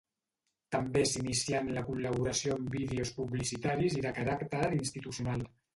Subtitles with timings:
[0.75, 5.51] També s’inicià en la col·laboració amb vídeos publicitaris i de caràcter institucional.